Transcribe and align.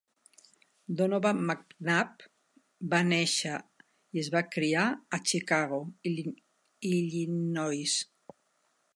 Donovan 0.99 1.41
McNabb 1.49 2.23
va 2.93 3.01
néixer 3.09 3.59
i 4.17 4.21
es 4.23 4.29
va 4.35 4.41
criar 4.55 4.85
a 5.17 5.19
Chicago, 5.33 5.81
Illinois. 6.93 7.95